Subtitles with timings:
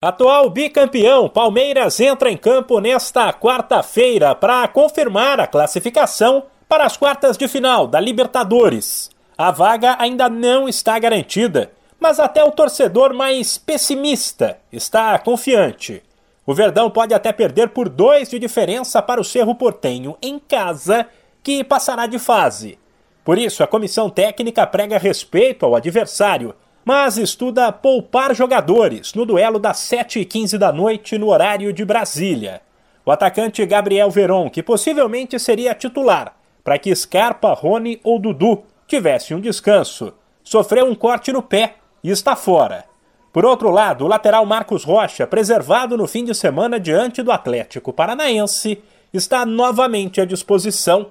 [0.00, 7.36] Atual bicampeão, Palmeiras entra em campo nesta quarta-feira para confirmar a classificação para as quartas
[7.36, 9.10] de final da Libertadores.
[9.36, 16.00] A vaga ainda não está garantida, mas até o torcedor mais pessimista está confiante.
[16.46, 21.08] O Verdão pode até perder por dois de diferença para o Cerro Portenho em casa,
[21.42, 22.78] que passará de fase.
[23.24, 26.54] Por isso, a comissão técnica prega respeito ao adversário
[26.88, 32.62] mas estuda poupar jogadores no duelo das 7h15 da noite no horário de Brasília.
[33.04, 36.34] O atacante Gabriel Veron, que possivelmente seria titular,
[36.64, 42.08] para que Scarpa, Rony ou Dudu tivessem um descanso, sofreu um corte no pé e
[42.08, 42.86] está fora.
[43.34, 47.92] Por outro lado, o lateral Marcos Rocha, preservado no fim de semana diante do Atlético
[47.92, 48.82] Paranaense,
[49.12, 51.10] está novamente à disposição.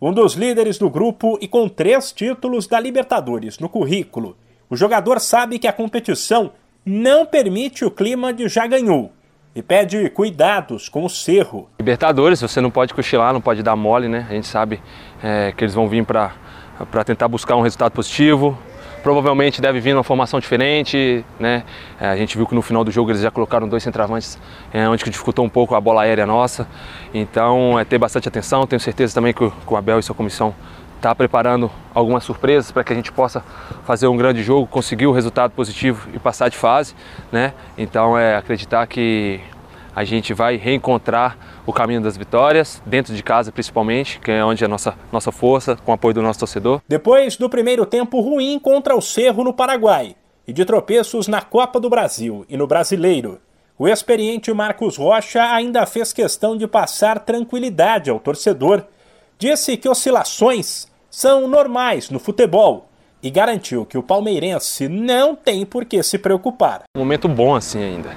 [0.00, 4.34] Um dos líderes do grupo e com três títulos da Libertadores no currículo
[4.70, 6.52] o jogador sabe que a competição
[6.84, 9.12] não permite o clima de já ganhou
[9.54, 11.68] e pede cuidados com o cerro.
[11.78, 14.26] Libertadores, você não pode cochilar, não pode dar mole, né?
[14.28, 14.80] A gente sabe
[15.22, 16.32] é, que eles vão vir para
[17.04, 18.58] tentar buscar um resultado positivo.
[19.02, 21.64] Provavelmente deve vir uma formação diferente, né?
[22.00, 24.38] É, a gente viu que no final do jogo eles já colocaram dois centravantes,
[24.72, 26.68] é, onde que dificultou um pouco a bola aérea nossa.
[27.14, 28.66] Então é ter bastante atenção.
[28.66, 30.54] Tenho certeza também que o, que o Abel e sua comissão
[30.98, 33.42] está preparando algumas surpresas para que a gente possa
[33.84, 36.94] fazer um grande jogo, conseguir o um resultado positivo e passar de fase,
[37.32, 37.54] né?
[37.76, 39.40] Então é acreditar que
[39.94, 44.62] a gente vai reencontrar o caminho das vitórias, dentro de casa principalmente, que é onde
[44.62, 46.80] é a nossa, nossa força, com o apoio do nosso torcedor.
[46.86, 50.14] Depois do primeiro tempo ruim contra o Cerro no Paraguai
[50.46, 53.40] e de tropeços na Copa do Brasil e no Brasileiro,
[53.78, 58.84] o experiente Marcos Rocha ainda fez questão de passar tranquilidade ao torcedor
[59.38, 62.88] disse que oscilações são normais no futebol
[63.22, 66.82] e garantiu que o palmeirense não tem por que se preocupar.
[66.96, 68.10] Um momento bom assim ainda.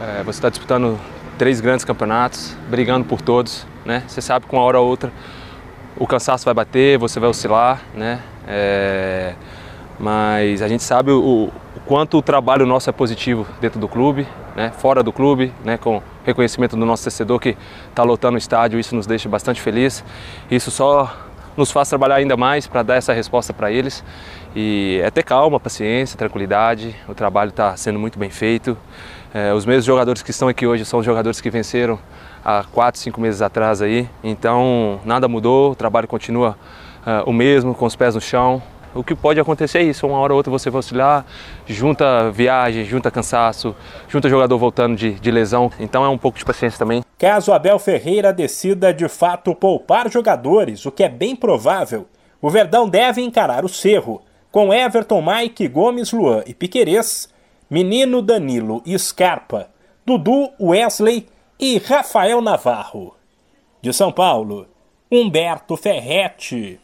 [0.00, 0.98] É, você está disputando
[1.38, 4.02] três grandes campeonatos, brigando por todos, né?
[4.06, 5.12] Você sabe que uma hora ou outra
[5.98, 8.22] o cansaço vai bater, você vai oscilar, né?
[8.46, 9.34] É,
[9.98, 11.50] mas a gente sabe o,
[11.86, 14.26] quanto o trabalho nosso é positivo dentro do clube,
[14.56, 17.56] né, fora do clube, né, com reconhecimento do nosso torcedor que
[17.88, 20.04] está lotando o estádio, isso nos deixa bastante feliz.
[20.50, 21.14] Isso só
[21.56, 24.04] nos faz trabalhar ainda mais para dar essa resposta para eles.
[24.54, 26.94] E é ter calma, paciência, tranquilidade.
[27.08, 28.76] O trabalho está sendo muito bem feito.
[29.32, 31.98] É, os mesmos jogadores que estão aqui hoje são os jogadores que venceram
[32.44, 34.08] há quatro, cinco meses atrás aí.
[34.22, 36.56] Então nada mudou, o trabalho continua
[37.06, 38.62] uh, o mesmo, com os pés no chão,
[38.96, 41.24] o que pode acontecer é isso, uma hora ou outra você vai oscilar,
[41.66, 43.76] junta viagem, junta cansaço,
[44.08, 47.02] junta jogador voltando de, de lesão, então é um pouco de paciência também.
[47.18, 52.06] Caso Abel Ferreira decida de fato poupar jogadores, o que é bem provável,
[52.40, 57.28] o Verdão deve encarar o Cerro, com Everton, Mike, Gomes, Luan e Piquerez,
[57.68, 59.68] Menino, Danilo e Scarpa,
[60.04, 61.26] Dudu, Wesley
[61.58, 63.14] e Rafael Navarro.
[63.82, 64.66] De São Paulo,
[65.10, 66.80] Humberto Ferretti.